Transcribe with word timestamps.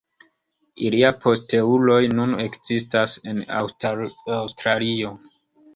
Iliaj 0.87 1.11
posteuloj 1.25 1.99
nun 2.15 2.33
ekzistas 2.47 3.17
en 3.35 3.45
Aŭstralio. 3.63 5.19